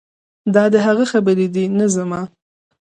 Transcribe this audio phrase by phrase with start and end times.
[0.53, 2.21] دا د هغه خبرې دي نه زما.